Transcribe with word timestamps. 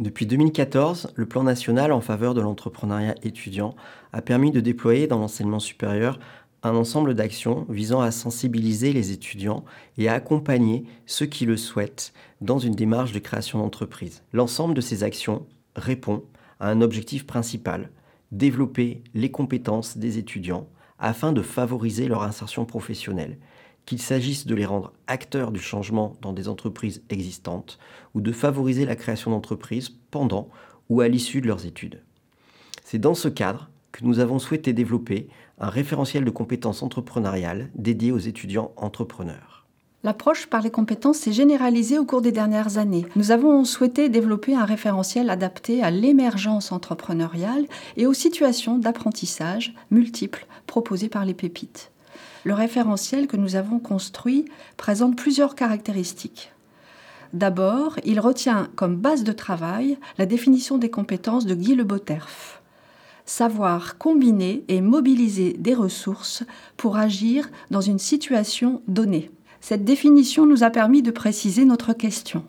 Depuis 0.00 0.24
2014, 0.24 1.12
le 1.14 1.26
plan 1.26 1.42
national 1.42 1.92
en 1.92 2.00
faveur 2.00 2.32
de 2.32 2.40
l'entrepreneuriat 2.40 3.16
étudiant 3.22 3.76
a 4.14 4.22
permis 4.22 4.50
de 4.50 4.60
déployer 4.60 5.06
dans 5.06 5.18
l'enseignement 5.18 5.58
supérieur 5.58 6.18
un 6.62 6.74
ensemble 6.74 7.12
d'actions 7.12 7.66
visant 7.68 8.00
à 8.00 8.10
sensibiliser 8.10 8.94
les 8.94 9.12
étudiants 9.12 9.62
et 9.98 10.08
à 10.08 10.14
accompagner 10.14 10.86
ceux 11.04 11.26
qui 11.26 11.44
le 11.44 11.58
souhaitent 11.58 12.14
dans 12.40 12.58
une 12.58 12.74
démarche 12.74 13.12
de 13.12 13.18
création 13.18 13.58
d'entreprise. 13.58 14.22
L'ensemble 14.32 14.72
de 14.72 14.80
ces 14.80 15.04
actions 15.04 15.44
répond 15.76 16.24
à 16.60 16.70
un 16.70 16.80
objectif 16.80 17.26
principal, 17.26 17.90
développer 18.32 19.02
les 19.12 19.30
compétences 19.30 19.98
des 19.98 20.16
étudiants 20.16 20.66
afin 20.98 21.34
de 21.34 21.42
favoriser 21.42 22.08
leur 22.08 22.22
insertion 22.22 22.64
professionnelle, 22.64 23.36
qu'il 23.86 24.00
s'agisse 24.00 24.46
de 24.46 24.54
les 24.54 24.66
rendre 24.66 24.92
acteurs 25.06 25.50
du 25.50 25.60
changement 25.60 26.14
dans 26.22 26.32
des 26.32 26.48
entreprises 26.48 27.02
existantes 27.10 27.78
ou 28.14 28.20
de 28.20 28.32
favoriser 28.32 28.84
la 28.84 28.96
création 28.96 29.30
d'entreprises 29.30 29.90
pendant 30.10 30.48
ou 30.88 31.00
à 31.00 31.08
l'issue 31.08 31.40
de 31.40 31.46
leurs 31.46 31.66
études. 31.66 32.02
C'est 32.84 32.98
dans 32.98 33.14
ce 33.14 33.28
cadre 33.28 33.70
que 33.92 34.04
nous 34.04 34.18
avons 34.18 34.38
souhaité 34.38 34.72
développer 34.72 35.28
un 35.58 35.68
référentiel 35.68 36.24
de 36.24 36.30
compétences 36.30 36.82
entrepreneuriales 36.82 37.70
dédié 37.74 38.12
aux 38.12 38.18
étudiants 38.18 38.72
entrepreneurs. 38.76 39.66
L'approche 40.02 40.46
par 40.46 40.62
les 40.62 40.70
compétences 40.70 41.18
s'est 41.18 41.32
généralisée 41.32 41.98
au 41.98 42.06
cours 42.06 42.22
des 42.22 42.32
dernières 42.32 42.78
années. 42.78 43.04
Nous 43.16 43.32
avons 43.32 43.64
souhaité 43.66 44.08
développer 44.08 44.54
un 44.54 44.64
référentiel 44.64 45.28
adapté 45.28 45.82
à 45.82 45.90
l'émergence 45.90 46.72
entrepreneuriale 46.72 47.66
et 47.98 48.06
aux 48.06 48.14
situations 48.14 48.78
d'apprentissage 48.78 49.74
multiples 49.90 50.46
proposées 50.66 51.10
par 51.10 51.26
les 51.26 51.34
pépites. 51.34 51.90
Le 52.44 52.54
référentiel 52.54 53.26
que 53.26 53.36
nous 53.36 53.56
avons 53.56 53.78
construit 53.78 54.46
présente 54.76 55.16
plusieurs 55.16 55.54
caractéristiques. 55.54 56.52
D'abord, 57.32 57.96
il 58.04 58.18
retient 58.18 58.68
comme 58.74 58.96
base 58.96 59.24
de 59.24 59.32
travail 59.32 59.98
la 60.18 60.26
définition 60.26 60.78
des 60.78 60.90
compétences 60.90 61.46
de 61.46 61.54
Guy 61.54 61.74
Le 61.74 61.84
Boterf. 61.84 62.60
Savoir 63.24 63.98
combiner 63.98 64.64
et 64.68 64.80
mobiliser 64.80 65.54
des 65.58 65.74
ressources 65.74 66.42
pour 66.76 66.96
agir 66.96 67.48
dans 67.70 67.80
une 67.80 68.00
situation 68.00 68.82
donnée. 68.88 69.30
Cette 69.60 69.84
définition 69.84 70.46
nous 70.46 70.64
a 70.64 70.70
permis 70.70 71.02
de 71.02 71.10
préciser 71.10 71.64
notre 71.64 71.92
question. 71.92 72.44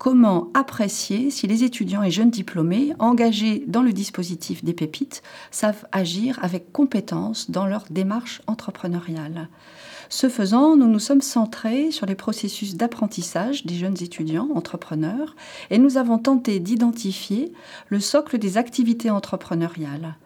Comment 0.00 0.48
apprécier 0.54 1.28
si 1.28 1.46
les 1.46 1.62
étudiants 1.62 2.02
et 2.02 2.10
jeunes 2.10 2.30
diplômés 2.30 2.94
engagés 2.98 3.64
dans 3.66 3.82
le 3.82 3.92
dispositif 3.92 4.64
des 4.64 4.72
pépites 4.72 5.22
savent 5.50 5.84
agir 5.92 6.38
avec 6.40 6.72
compétence 6.72 7.50
dans 7.50 7.66
leur 7.66 7.84
démarche 7.90 8.40
entrepreneuriale 8.46 9.50
ce 10.12 10.28
faisant, 10.28 10.74
nous 10.74 10.88
nous 10.88 10.98
sommes 10.98 11.20
centrés 11.20 11.92
sur 11.92 12.04
les 12.04 12.16
processus 12.16 12.74
d'apprentissage 12.74 13.64
des 13.64 13.76
jeunes 13.76 14.02
étudiants 14.02 14.48
entrepreneurs 14.56 15.36
et 15.70 15.78
nous 15.78 15.98
avons 15.98 16.18
tenté 16.18 16.58
d'identifier 16.58 17.52
le 17.90 18.00
socle 18.00 18.38
des 18.38 18.56
activités 18.56 19.10
entrepreneuriales. 19.10 20.16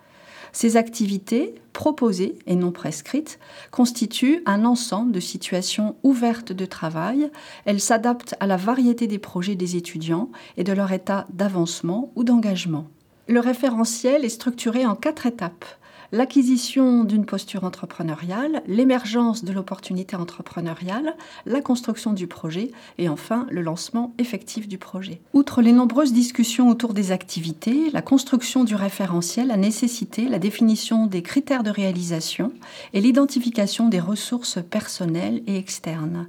Ces 0.55 0.77
activités, 0.77 1.57
proposées 1.73 2.39
et 2.47 2.55
non 2.55 2.71
prescrites, 2.71 3.41
constituent 3.73 4.41
un 4.47 4.65
ensemble 4.65 5.11
de 5.11 5.19
situations 5.19 5.97
ouvertes 6.05 6.53
de 6.53 6.65
travail. 6.65 7.29
Elles 7.65 7.81
s'adaptent 7.81 8.37
à 8.39 8.47
la 8.47 8.57
variété 8.57 9.09
des 9.09 9.19
projets 9.19 9.57
des 9.57 9.75
étudiants 9.75 10.31
et 10.57 10.63
de 10.63 10.73
leur 10.73 10.93
état 10.93 11.27
d'avancement 11.33 12.13
ou 12.15 12.23
d'engagement. 12.23 12.87
Le 13.27 13.41
référentiel 13.41 14.25
est 14.25 14.29
structuré 14.29 14.87
en 14.87 14.95
quatre 14.95 15.27
étapes 15.27 15.65
l'acquisition 16.13 17.05
d'une 17.05 17.27
posture 17.27 17.65
entrepreneuriale, 17.65 18.63
l'émergence 18.67 19.45
de 19.45 19.53
l'opportunité 19.53 20.17
entrepreneuriale, 20.17 21.17
la 21.47 21.61
construction 21.61 22.13
du 22.13 22.27
projet 22.27 22.71
et 22.99 23.09
enfin 23.09 23.47
le 23.51 23.63
lancement 23.63 24.15
effectif 24.19 24.69
du 24.69 24.79
projet. 24.79 25.21
Outre 25.33 25.63
les 25.63 25.73
nombreuses 25.73 26.13
discussions 26.13 26.69
autour 26.69 26.95
des 26.95 27.13
activités, 27.13 27.91
la 27.93 28.03
construction 28.03 28.65
du 28.65 28.75
référentiel 28.75 29.51
a 29.51 29.57
nécessité 29.57 30.29
la 30.29 30.39
définition 30.39 31.07
des 31.07 31.23
critères 31.23 31.63
de 31.63 31.71
réalisation 31.71 32.53
et 32.93 33.01
l'identification 33.01 33.89
des 33.89 34.01
ressources 34.01 34.59
personnelles 34.63 35.43
et 35.47 35.57
externes. 35.57 36.29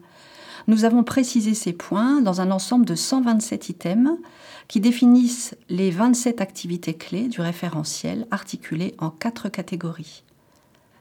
Nous 0.68 0.84
avons 0.84 1.03
précisé 1.03 1.53
ces 1.53 1.74
points 1.74 2.22
dans 2.22 2.42
un 2.42 2.50
ensemble 2.50 2.86
de 2.86 2.96
127 2.96 3.70
items 3.70 4.18
qui 4.68 4.80
définissent 4.80 5.56
les 5.70 5.92
27 5.92 6.42
activités 6.42 6.96
clés 6.96 7.28
du 7.28 7.40
référentiel 7.40 8.26
articulées 8.31 8.96
en 8.98 9.12
quatre 9.12 9.48
catégories. 9.48 10.24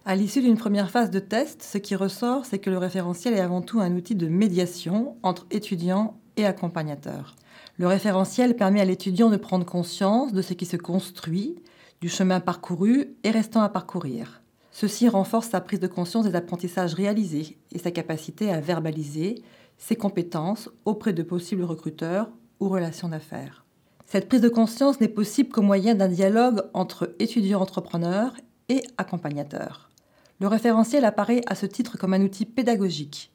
À 0.05 0.17
l'issue 0.17 0.43
d'une 0.43 0.59
première 0.59 0.91
phase 0.91 1.11
de 1.11 1.19
test, 1.19 1.63
ce 1.63 1.79
qui 1.79 1.95
ressort, 1.95 2.45
c'est 2.45 2.59
que 2.59 2.69
le 2.69 2.77
référentiel 2.77 3.33
est 3.33 3.41
avant 3.41 3.63
tout 3.63 3.81
un 3.81 3.95
outil 3.97 4.15
de 4.15 4.29
médiation 4.29 5.17
entre 5.23 5.47
étudiants 5.51 6.19
et 6.37 6.45
accompagnateurs. 6.45 7.35
Le 7.79 7.87
référentiel 7.87 8.57
permet 8.57 8.83
à 8.83 8.85
l'étudiant 8.85 9.31
de 9.31 9.39
prendre 9.39 9.65
conscience 9.65 10.35
de 10.35 10.43
ce 10.43 10.53
qui 10.53 10.67
se 10.67 10.77
construit, 10.77 11.57
du 12.03 12.11
chemin 12.11 12.41
parcouru 12.41 13.17
et 13.25 13.31
restant 13.31 13.63
à 13.63 13.71
parcourir. 13.71 14.43
Ceci 14.77 15.09
renforce 15.09 15.51
sa 15.51 15.61
prise 15.61 15.79
de 15.79 15.87
conscience 15.87 16.27
des 16.27 16.35
apprentissages 16.35 16.95
réalisés 16.95 17.59
et 17.71 17.79
sa 17.79 17.93
capacité 17.93 18.51
à 18.51 18.61
verbaliser 18.61 19.41
ses 19.79 19.95
compétences 19.95 20.69
auprès 20.85 21.13
de 21.13 21.23
possibles 21.23 21.63
recruteurs 21.63 22.29
ou 22.59 22.69
relations 22.69 23.09
d'affaires. 23.09 23.65
Cette 24.05 24.27
prise 24.27 24.41
de 24.41 24.49
conscience 24.49 25.01
n'est 25.01 25.07
possible 25.07 25.51
qu'au 25.51 25.63
moyen 25.63 25.95
d'un 25.95 26.09
dialogue 26.09 26.61
entre 26.75 27.15
étudiants 27.21 27.61
entrepreneurs 27.61 28.35
et 28.69 28.83
accompagnateurs. 28.99 29.93
Le 30.41 30.49
référentiel 30.49 31.05
apparaît 31.05 31.43
à 31.47 31.55
ce 31.55 31.67
titre 31.67 31.97
comme 31.97 32.13
un 32.13 32.23
outil 32.23 32.45
pédagogique. 32.45 33.31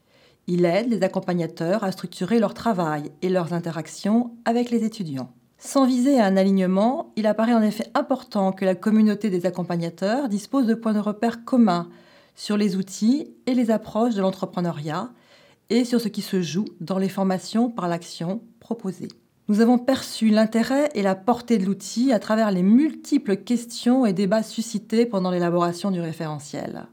Il 0.48 0.66
aide 0.66 0.90
les 0.90 1.04
accompagnateurs 1.04 1.86
à 1.86 1.94
structurer 1.94 2.40
leur 2.40 2.54
travail 2.54 3.12
et 3.22 3.30
leurs 3.30 3.54
interactions 3.54 4.36
avec 4.44 4.72
les 4.72 4.84
étudiants. 4.84 5.32
Sans 5.62 5.86
viser 5.86 6.22
à 6.22 6.26
un 6.26 6.38
alignement, 6.38 7.12
il 7.18 7.28
apparaît 7.28 7.54
en 7.54 7.62
effet 7.62 7.88
important 7.94 8.54
que 8.54 8.64
la 8.64 8.76
communauté 8.76 9.30
des 9.30 9.46
accompagnateurs 9.46 10.30
dispose 10.30 10.66
de 10.66 10.74
points 10.74 10.94
de 10.94 11.00
repère 11.00 11.44
communs 11.44 11.90
sur 12.34 12.56
les 12.56 12.78
outils 12.78 13.28
et 13.46 13.54
les 13.54 13.70
approches 13.70 14.16
de 14.16 14.22
l'entrepreneuriat 14.22 15.10
et 15.70 15.84
sur 15.84 16.00
ce 16.00 16.08
qui 16.08 16.22
se 16.22 16.42
joue 16.42 16.64
dans 16.80 16.98
les 16.98 17.10
formations 17.10 17.70
par 17.70 17.90
l'action 17.90 18.42
proposée. 18.62 19.10
Nous 19.50 19.60
avons 19.60 19.78
perçu 19.78 20.30
l'intérêt 20.30 20.90
et 20.96 21.02
la 21.02 21.16
portée 21.16 21.58
de 21.58 21.66
l'outil 21.66 22.14
à 22.14 22.20
travers 22.20 22.52
les 22.52 22.64
multiples 22.64 23.36
questions 23.36 24.06
et 24.06 24.14
débats 24.14 24.44
suscités 24.44 25.06
pendant 25.06 25.30
l'élaboration 25.30 25.92
du 25.92 26.00
référentiel. 26.00 26.86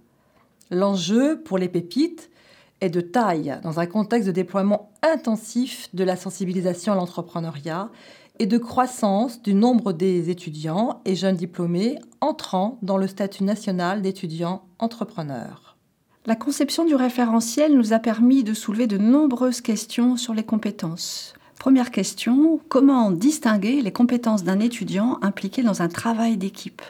L'enjeu 0.72 1.40
pour 1.40 1.58
les 1.58 1.68
pépites 1.68 2.30
est 2.80 2.90
de 2.90 3.00
taille 3.00 3.58
dans 3.62 3.78
un 3.78 3.86
contexte 3.86 4.26
de 4.26 4.32
déploiement 4.32 4.90
intensif 5.02 5.88
de 5.94 6.02
la 6.02 6.16
sensibilisation 6.16 6.92
à 6.92 6.96
l'entrepreneuriat 6.96 7.90
et 8.38 8.46
de 8.46 8.58
croissance 8.58 9.42
du 9.42 9.54
nombre 9.54 9.92
des 9.92 10.30
étudiants 10.30 11.00
et 11.04 11.16
jeunes 11.16 11.36
diplômés 11.36 11.98
entrant 12.20 12.78
dans 12.82 12.96
le 12.96 13.06
statut 13.06 13.44
national 13.44 14.02
d'étudiants 14.02 14.62
entrepreneurs. 14.78 15.76
La 16.26 16.36
conception 16.36 16.84
du 16.84 16.94
référentiel 16.94 17.76
nous 17.76 17.92
a 17.92 17.98
permis 17.98 18.42
de 18.42 18.52
soulever 18.52 18.86
de 18.86 18.98
nombreuses 18.98 19.60
questions 19.60 20.16
sur 20.16 20.34
les 20.34 20.42
compétences. 20.42 21.34
Première 21.58 21.90
question, 21.90 22.60
comment 22.68 23.10
distinguer 23.10 23.80
les 23.80 23.92
compétences 23.92 24.44
d'un 24.44 24.60
étudiant 24.60 25.18
impliqué 25.22 25.62
dans 25.62 25.82
un 25.82 25.88
travail 25.88 26.36
d'équipe? 26.36 26.82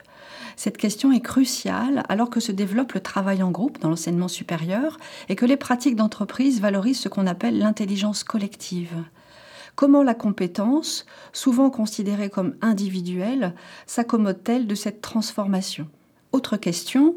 Cette 0.56 0.79
question 0.79 1.12
est 1.12 1.21
cruciale 1.21 2.03
alors 2.09 2.31
que 2.31 2.41
se 2.41 2.51
développe 2.51 2.93
le 2.93 3.01
travail 3.01 3.43
en 3.43 3.51
groupe 3.51 3.79
dans 3.79 3.91
l'enseignement 3.91 4.29
supérieur 4.29 4.97
et 5.29 5.37
que 5.37 5.45
les 5.45 5.59
pratiques 5.59 5.97
d'entreprise 5.97 6.61
valorisent 6.61 7.01
ce 7.01 7.11
qu'on 7.11 7.27
appelle 7.27 7.59
l'intelligence 7.59 8.25
collective. 8.25 9.05
Comment 9.76 10.03
la 10.03 10.14
compétence, 10.14 11.04
souvent 11.34 11.69
considérée 11.69 12.31
comme 12.31 12.54
individuelle, 12.62 13.54
s'accommode-t-elle 13.87 14.66
de 14.66 14.75
cette 14.75 15.03
transformation? 15.03 15.87
Autre 16.32 16.56
question, 16.56 17.14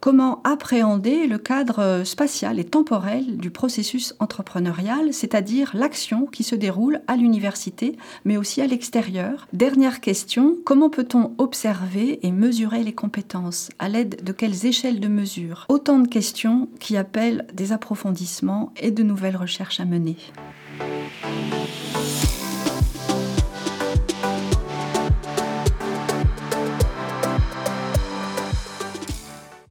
comment 0.00 0.40
appréhender 0.42 1.26
le 1.26 1.36
cadre 1.36 2.04
spatial 2.04 2.58
et 2.58 2.64
temporel 2.64 3.36
du 3.36 3.50
processus 3.50 4.14
entrepreneurial, 4.20 5.12
c'est-à-dire 5.12 5.72
l'action 5.74 6.24
qui 6.24 6.44
se 6.44 6.54
déroule 6.54 7.02
à 7.08 7.16
l'université, 7.16 7.98
mais 8.24 8.38
aussi 8.38 8.62
à 8.62 8.66
l'extérieur? 8.66 9.46
Dernière 9.52 10.00
question, 10.00 10.56
comment 10.64 10.88
peut-on 10.88 11.34
observer 11.36 12.26
et 12.26 12.32
mesurer 12.32 12.84
les 12.84 12.94
compétences 12.94 13.68
À 13.78 13.90
l'aide 13.90 14.24
de 14.24 14.32
quelles 14.32 14.64
échelles 14.64 15.00
de 15.00 15.08
mesure? 15.08 15.66
Autant 15.68 15.98
de 15.98 16.08
questions 16.08 16.70
qui 16.80 16.96
appellent 16.96 17.46
des 17.52 17.72
approfondissements 17.72 18.72
et 18.80 18.92
de 18.92 19.02
nouvelles 19.02 19.36
recherches 19.36 19.80
à 19.80 19.84
mener. 19.84 20.16